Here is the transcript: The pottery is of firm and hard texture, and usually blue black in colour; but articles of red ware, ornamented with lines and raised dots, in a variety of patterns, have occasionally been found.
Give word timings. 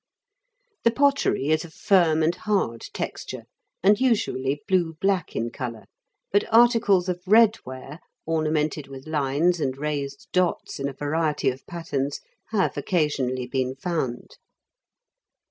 The 0.83 0.89
pottery 0.89 1.49
is 1.49 1.63
of 1.63 1.75
firm 1.75 2.23
and 2.23 2.33
hard 2.33 2.81
texture, 2.91 3.43
and 3.83 3.99
usually 4.01 4.63
blue 4.67 4.95
black 4.99 5.35
in 5.35 5.51
colour; 5.51 5.85
but 6.31 6.51
articles 6.51 7.07
of 7.07 7.21
red 7.27 7.57
ware, 7.67 7.99
ornamented 8.25 8.87
with 8.87 9.05
lines 9.05 9.59
and 9.59 9.77
raised 9.77 10.27
dots, 10.33 10.79
in 10.79 10.89
a 10.89 10.93
variety 10.93 11.51
of 11.51 11.67
patterns, 11.67 12.19
have 12.47 12.77
occasionally 12.77 13.45
been 13.45 13.75
found. 13.75 14.37